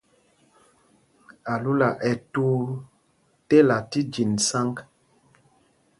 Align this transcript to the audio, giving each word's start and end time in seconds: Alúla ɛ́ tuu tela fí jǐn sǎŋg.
Alúla 1.53 1.89
ɛ́ 2.09 2.15
tuu 2.31 2.57
tela 3.47 3.77
fí 3.89 3.99
jǐn 4.13 4.31
sǎŋg. 4.47 4.75